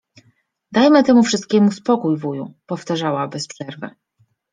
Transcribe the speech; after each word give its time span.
„Dajmy 0.71 1.03
temu 1.03 1.23
wszystkiemu 1.23 1.71
spokój, 1.71 2.17
wuju!”— 2.17 2.53
powtarzała 2.69 3.27
bez 3.27 3.47
przerwy. 3.47 3.89